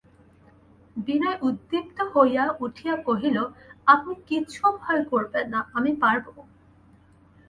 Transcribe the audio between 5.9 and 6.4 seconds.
পারব।